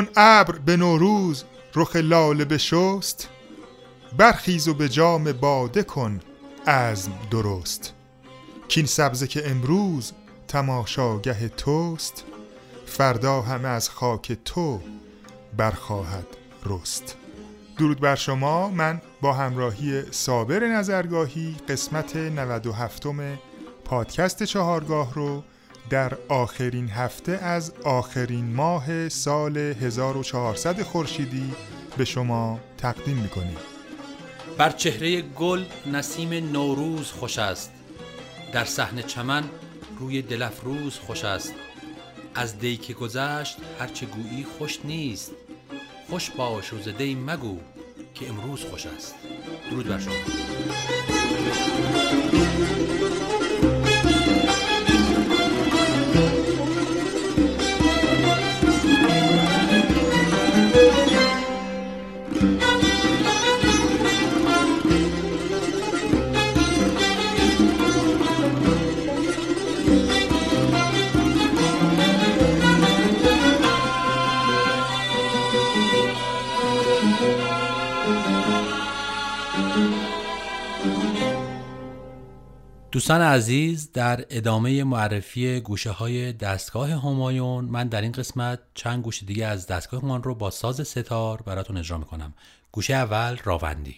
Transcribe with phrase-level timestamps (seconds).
[0.00, 3.28] چون ابر به نوروز رخ لاله بشست
[4.16, 6.20] برخیز و به جام باده کن
[6.66, 7.94] عزم درست.
[8.68, 10.12] کین سبزه که امروز
[10.48, 12.24] تماشاگه توست
[12.86, 14.80] فردا همه از خاک تو
[15.56, 16.26] برخواهد
[16.66, 17.16] رست.
[17.78, 23.06] درود بر شما من با همراهی صابر نظرگاهی قسمت 97
[23.84, 25.42] پادکست چهارگاه رو
[25.90, 31.52] در آخرین هفته از آخرین ماه سال 1400 خورشیدی
[31.96, 33.56] به شما تقدیم می‌کنیم.
[34.58, 37.72] بر چهره گل نسیم نوروز خوش است.
[38.52, 39.44] در صحن چمن
[39.98, 41.54] روی دلفروز خوش است.
[42.34, 45.32] از دی که گذشت هرچه گویی خوش نیست.
[46.10, 47.58] خوش باش و زده مگو
[48.14, 49.14] که امروز خوش است.
[49.70, 50.14] درود بر شما.
[83.10, 89.26] دوستان عزیز در ادامه معرفی گوشه های دستگاه همایون من در این قسمت چند گوشه
[89.26, 92.34] دیگه از دستگاه همان رو با ساز ستار براتون اجرا می‌کنم.
[92.72, 93.96] گوشه اول راوندی.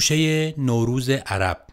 [0.00, 1.69] گوشه نوروز عرب.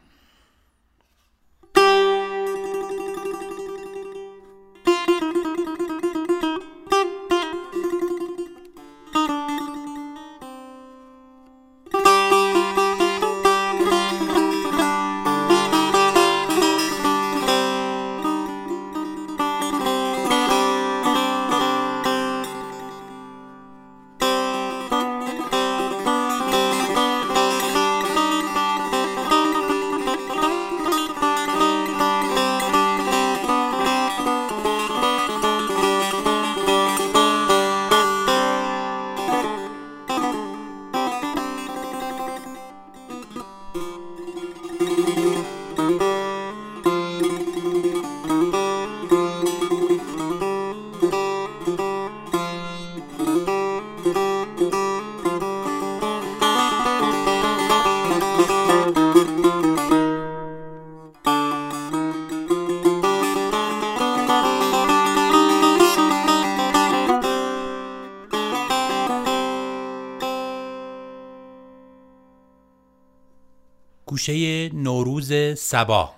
[75.32, 76.17] نوروز سبا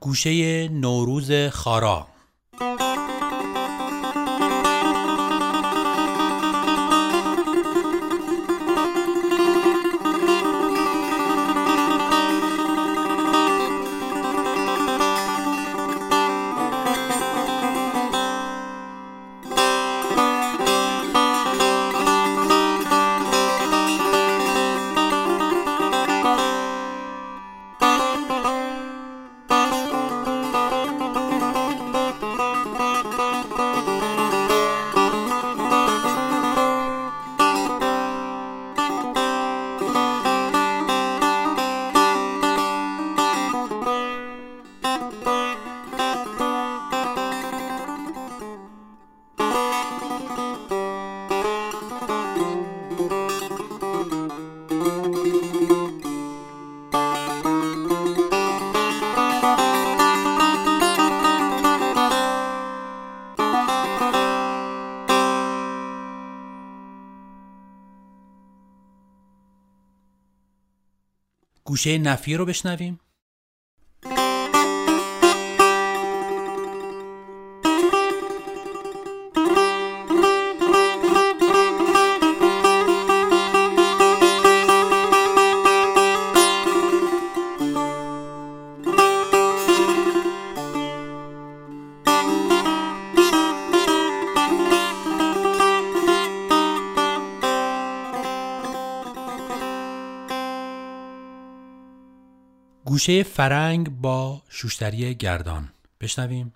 [0.00, 2.11] گوشه نوروز خارا
[71.72, 73.00] گوشه نفیه رو بشنویم.
[103.02, 105.68] گوشه فرنگ با شوشتری گردان.
[106.00, 106.52] بشنویم.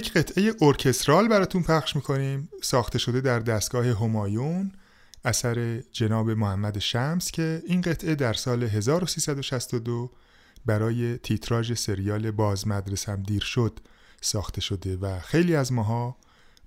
[0.00, 2.48] یک قطعه ارکسترال براتون پخش می‌کنیم.
[2.62, 4.72] ساخته شده در دستگاه همایون
[5.24, 10.10] اثر جناب محمد شمس که این قطعه در سال 1362
[10.66, 13.80] برای تیتراژ سریال باز مدرسم دیر شد
[14.20, 16.16] ساخته شده و خیلی از ماها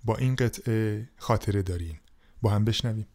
[0.03, 1.99] با این قطعه خاطره داریم.
[2.41, 3.07] با هم بشنویم.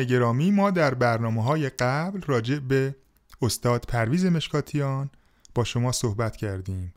[0.00, 2.96] همراهان گرامی ما در برنامه های قبل راجع به
[3.42, 5.10] استاد پرویز مشکاتیان
[5.54, 6.94] با شما صحبت کردیم.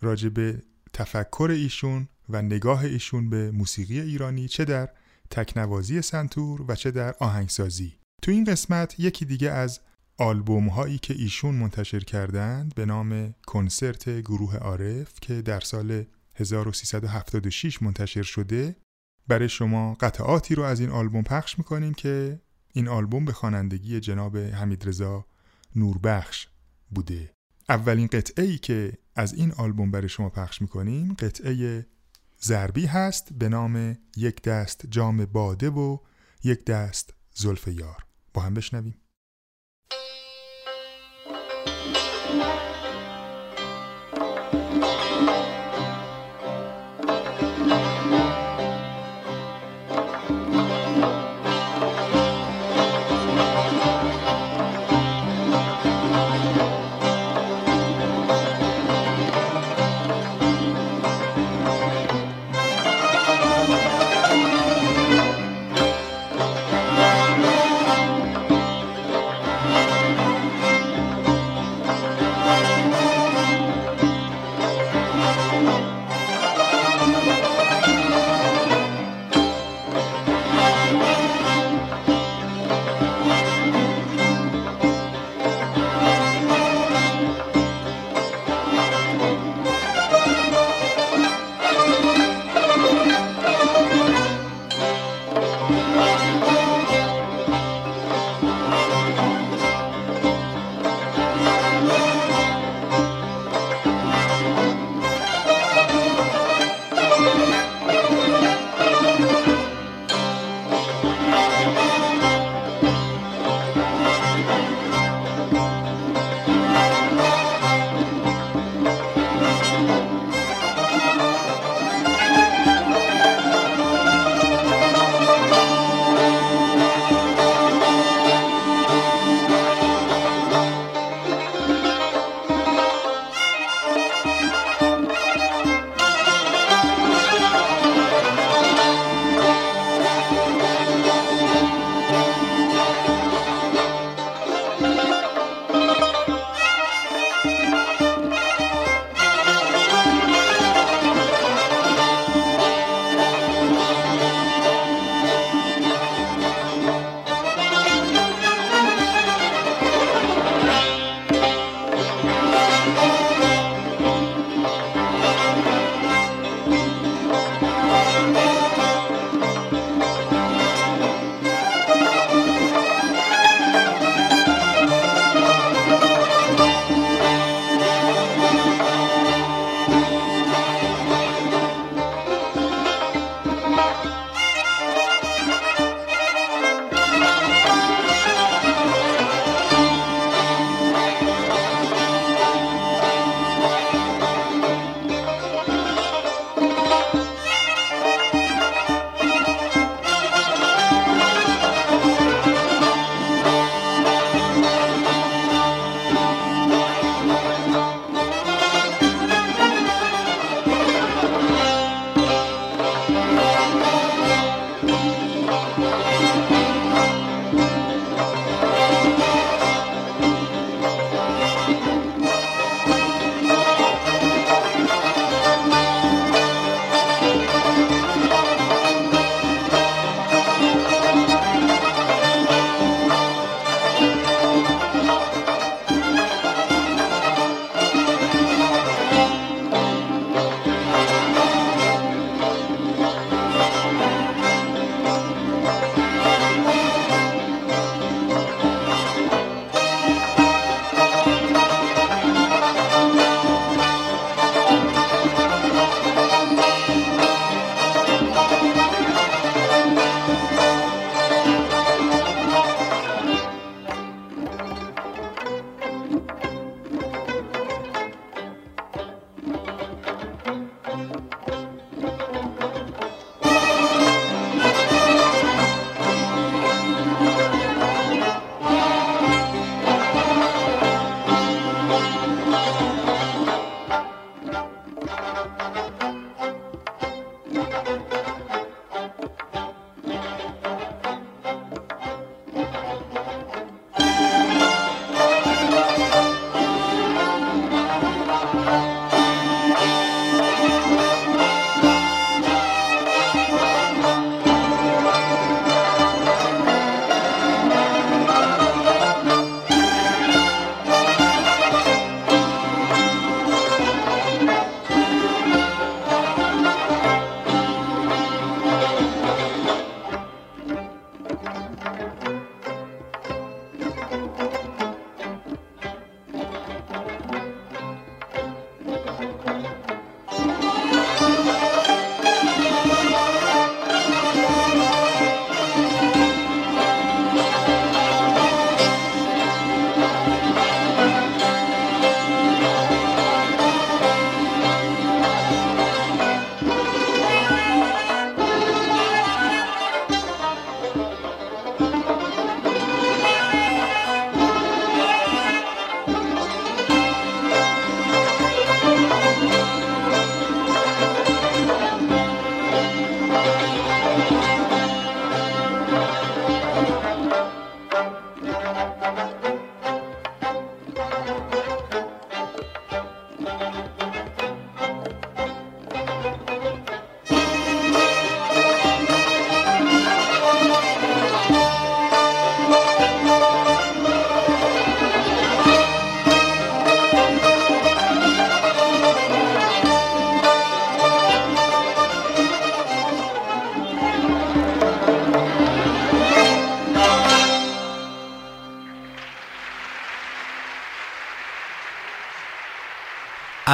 [0.00, 4.88] راجع به تفکر ایشون و نگاه ایشون به موسیقی ایرانی چه در
[5.30, 7.96] تکنوازی سنتور و چه در آهنگسازی.
[8.22, 9.80] تو این قسمت یکی دیگه از
[10.18, 16.04] آلبوم هایی که ایشون منتشر کردند به نام کنسرت گروه عارف که در سال
[16.36, 18.76] 1376 منتشر شده
[19.28, 22.40] برای شما قطعاتی رو از این آلبوم پخش می‌کنیم که
[22.72, 25.26] این آلبوم به خوانندگی جناب حمیدرضا
[25.76, 26.48] نوربخش
[26.90, 27.32] بوده.
[27.68, 31.86] اولین قطعه ای که از این آلبوم برای شما پخش می‌کنیم قطعه
[32.42, 35.98] ضربی هست به نام یک دست جام باده و
[36.44, 38.04] یک دست زلف یار.
[38.34, 38.94] با هم بشنویم.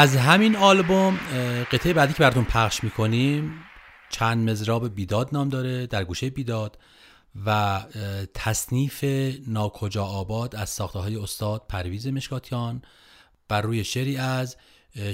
[0.00, 1.16] از همین آلبوم
[1.72, 3.64] قطعه بعدی که براتون پخش می‌کنیم
[4.10, 6.78] چند مزراب بیداد نام داره در گوشه بیداد
[7.46, 7.80] و
[8.34, 9.04] تصنیف
[9.46, 12.82] ناکجا آباد از ساخته های استاد پرویز مشکاتیان
[13.48, 14.56] بر روی شعری از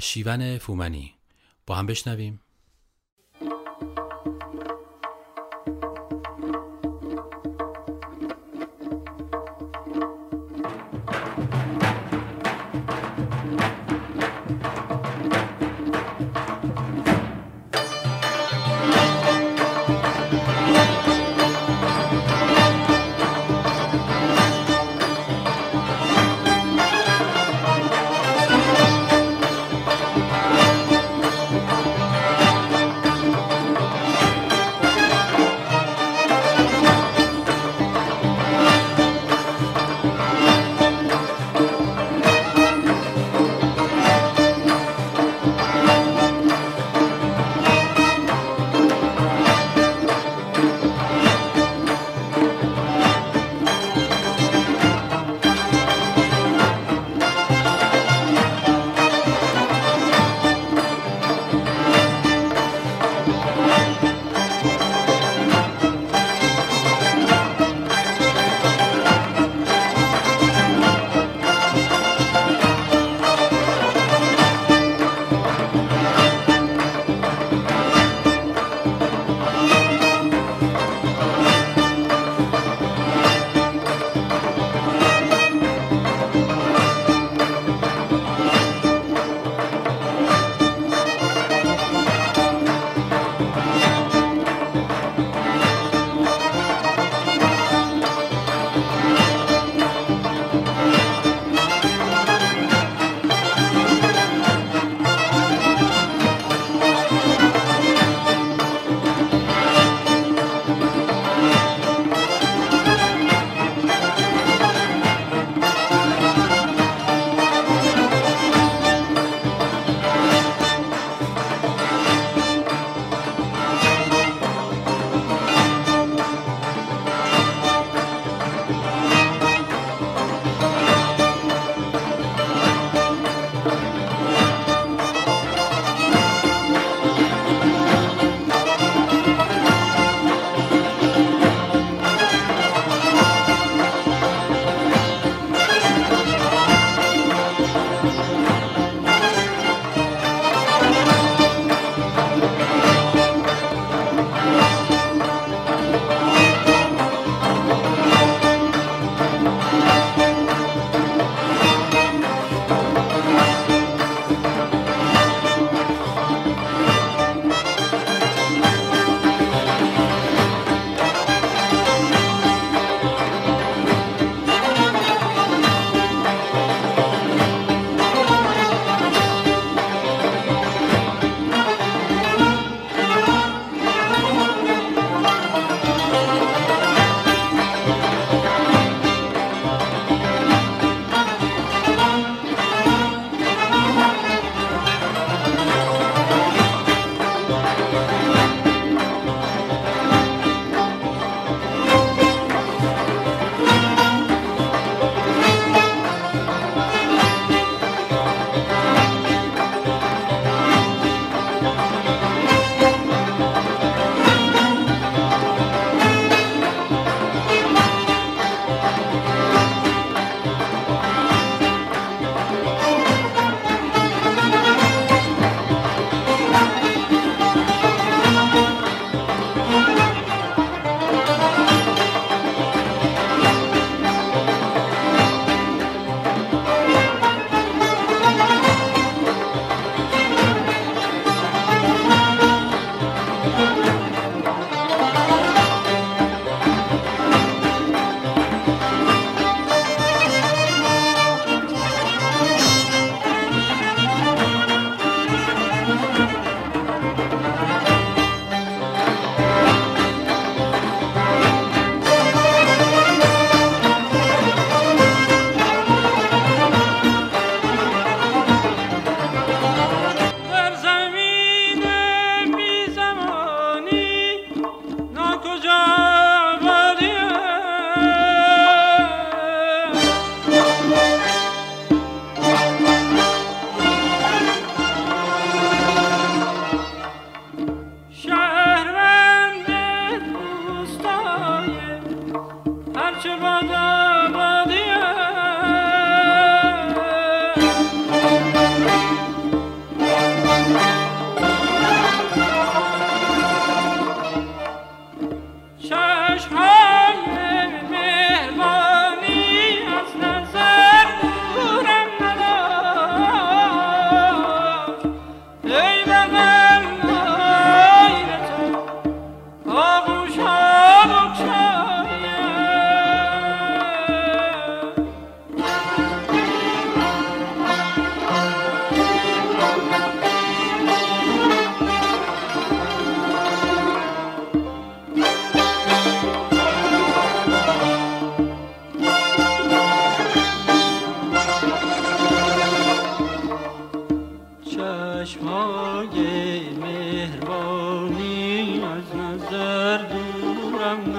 [0.02, 1.14] شیون فومنی.
[1.66, 2.40] با هم بشنویم.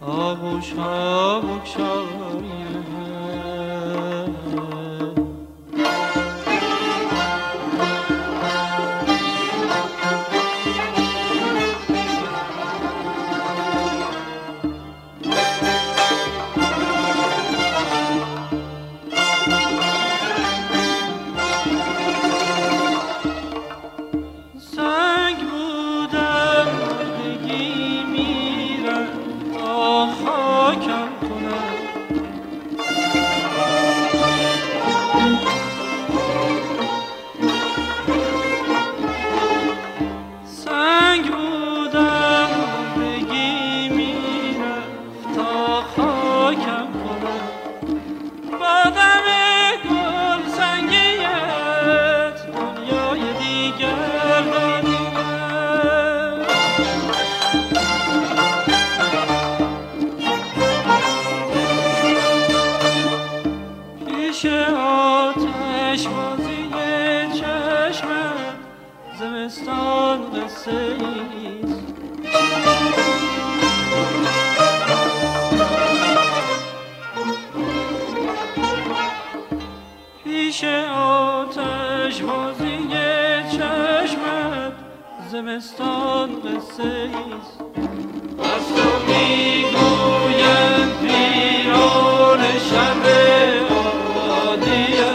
[0.01, 1.41] آغوش ها
[85.33, 87.61] زمستان قصه ایست
[88.39, 93.03] از تو می‌گوید پیران شب
[93.71, 95.15] آبادیه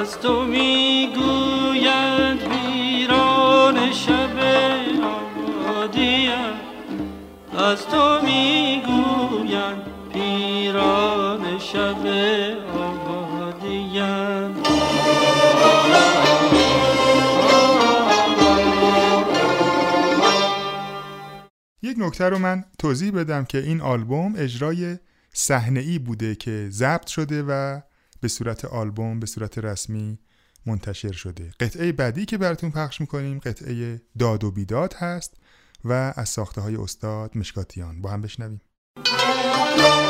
[0.00, 0.42] از تو
[2.38, 4.38] پیران شب
[5.02, 6.32] آبادیه
[7.58, 8.67] از تو می‌گوید
[11.72, 12.06] شب
[12.74, 14.62] آبادیم.
[21.82, 24.98] یک نکته رو من توضیح بدم که این آلبوم اجرای
[25.32, 27.80] صحنه ای بوده که ضبط شده و
[28.20, 30.18] به صورت آلبوم به صورت رسمی
[30.66, 31.50] منتشر شده.
[31.60, 35.34] قطعه بعدی که براتون پخش می‌کنیم قطعه داد و بیداد هست
[35.84, 38.02] و از ساخته های استاد مشکاتیان.
[38.02, 38.60] با هم بشنویم.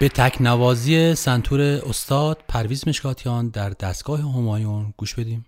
[0.00, 5.46] به تکنوازی سنتور استاد پرویز مشکاتیان در دستگاه همایون گوش بدیم.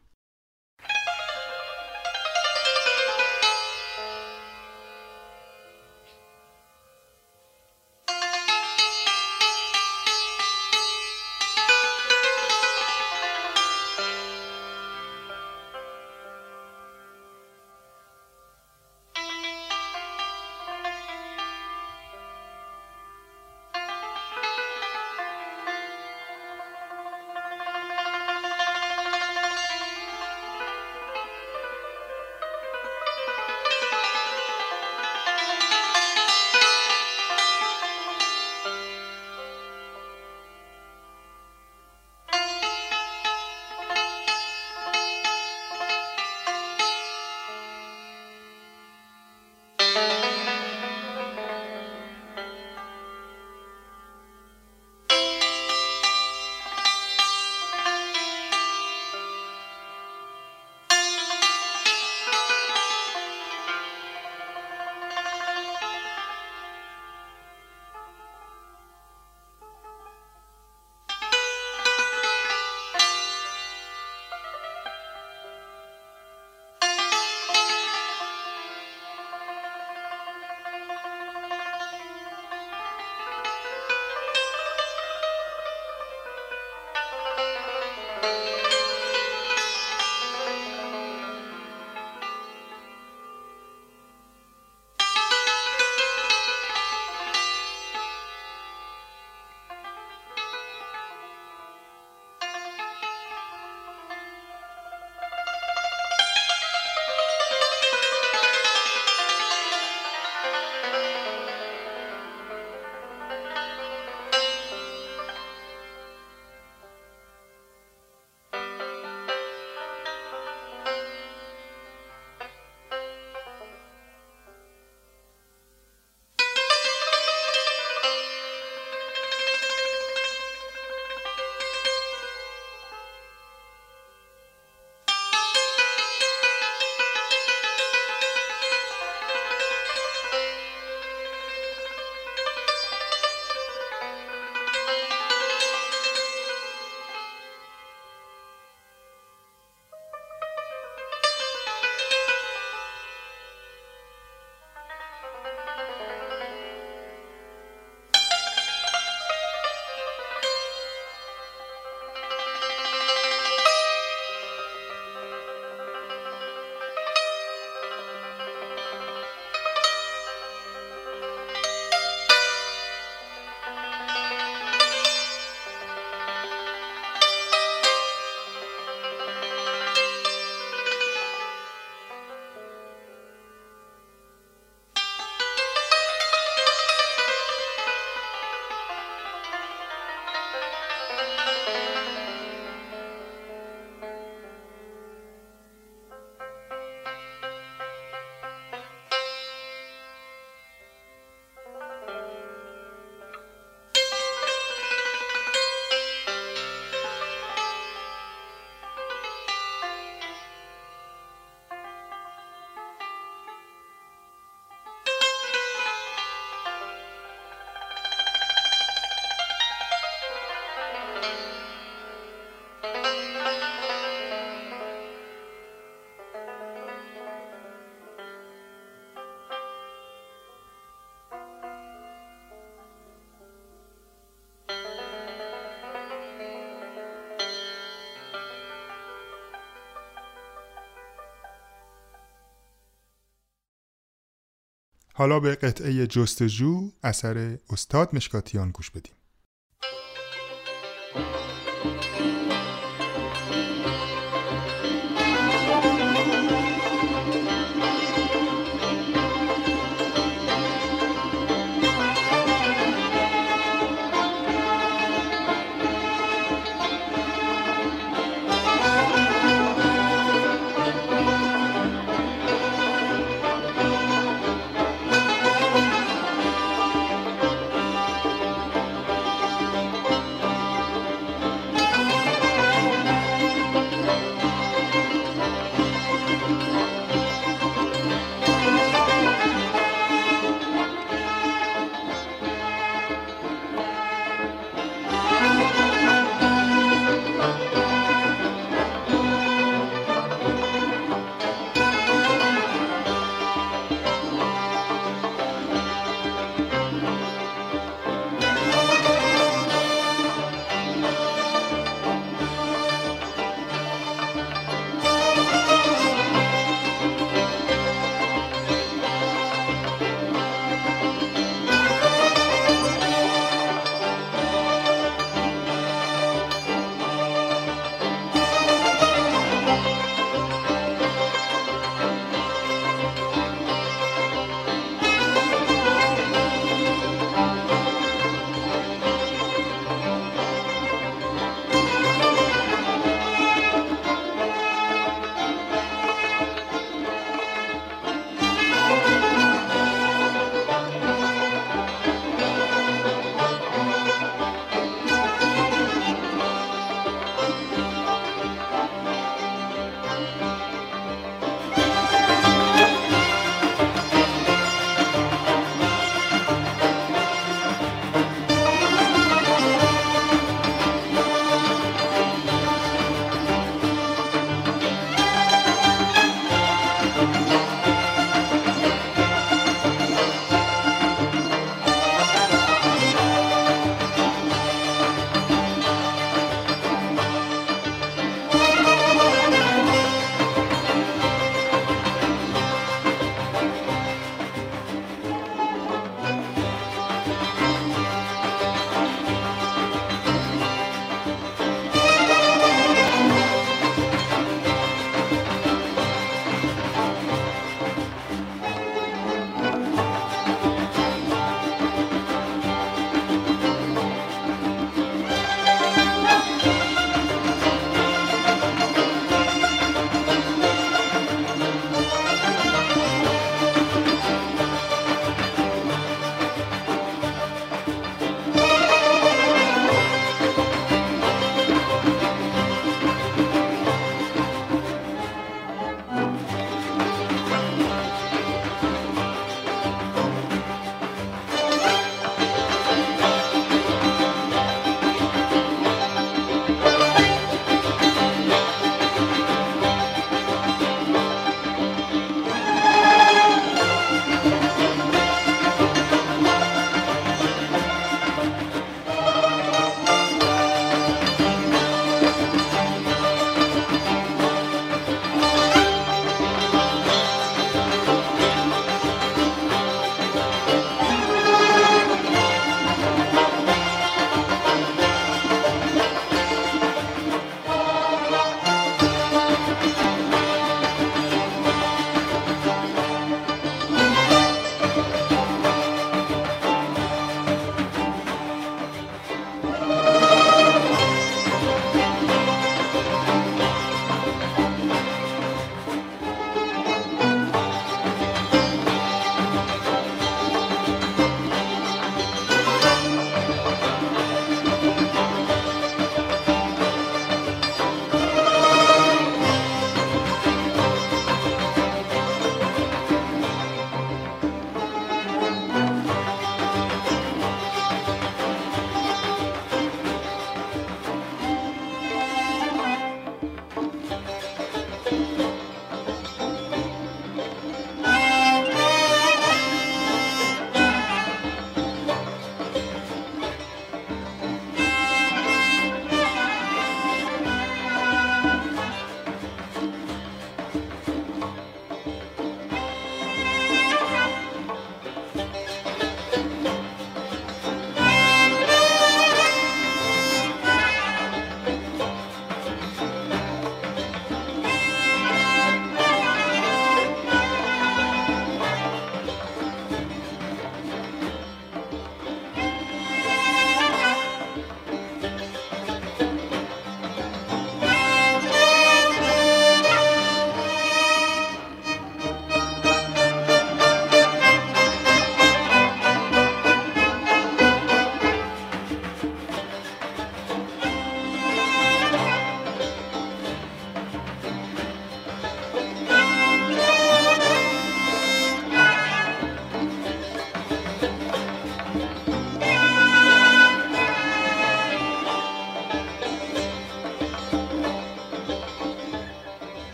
[245.14, 249.14] حالا به قطعه جستجو اثر استاد مشکاتیان گوش بدیم.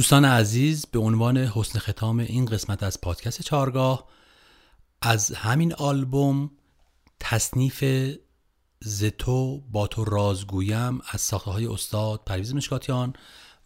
[0.00, 4.08] دوستان عزیز به عنوان حسن ختام این قسمت از پادکست چارگاه
[5.02, 6.50] از همین آلبوم
[7.20, 7.84] تصنیف
[8.80, 13.12] زتو با تو رازگویم از ساخته های استاد پرویز مشکاتیان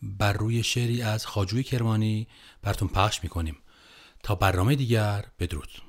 [0.02, 2.28] بر روی شعری از خاجوی کرمانی
[2.62, 3.56] براتون پخش می‌کنیم.
[4.22, 5.82] تا برنامه دیگر بدرود.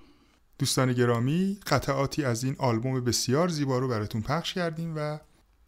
[0.59, 5.19] دوستان گرامی قطعاتی از این آلبوم بسیار زیبا رو براتون پخش کردیم و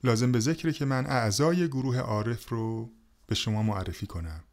[0.03, 2.89] لازم به ذکره که من اعضای گروه عارف رو
[3.27, 4.43] به شما معرفی کنم.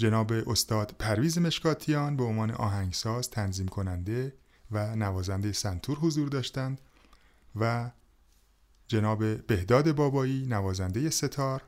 [0.00, 4.32] جناب استاد پرویز مشکاتیان به عنوان آهنگساز تنظیم کننده
[4.70, 6.80] و نوازنده سنتور حضور داشتند
[7.56, 7.90] و
[8.88, 11.62] جناب بهداد بابایی نوازنده ستار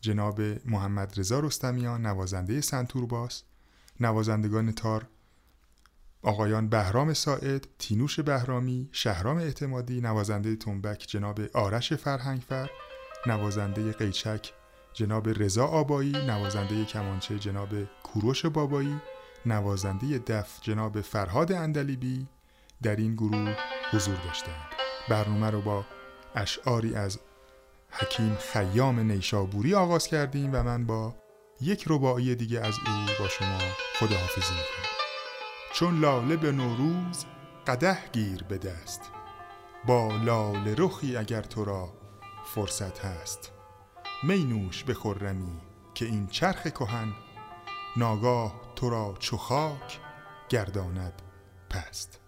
[0.00, 3.42] جناب محمد رضا رستمیان نوازنده سنتور باس
[4.00, 5.08] نوازندگان تار
[6.22, 12.70] آقایان بهرام ساعد، تینوش بهرامی، شهرام اعتمادی، نوازنده تنبک جناب آرش فرهنگفر،
[13.26, 14.52] نوازنده قیچک
[14.92, 17.68] جناب رضا آبایی، نوازنده کمانچه جناب
[18.02, 19.00] کوروش بابایی،
[19.46, 22.26] نوازنده دف جناب فرهاد اندلیبی
[22.82, 23.56] در این گروه
[23.92, 24.70] حضور داشتند.
[25.08, 25.84] برنامه رو با
[26.34, 27.18] اشعاری از
[27.90, 31.14] حکیم خیام نیشابوری آغاز کردیم و من با
[31.60, 33.58] یک رباعی دیگه از او با شما
[33.98, 34.90] خداحافظی می‌کنم
[35.72, 37.24] چون لاله به نوروز
[37.66, 39.00] قده گیر به دست
[39.86, 41.92] با لاله رخی اگر تو را
[42.54, 43.52] فرصت هست
[44.22, 45.60] می نوش به خرمی
[45.94, 47.12] که این چرخ کهن
[47.96, 50.00] ناگاه تو را چو خاک
[50.48, 51.22] گرداند
[51.70, 52.20] پست.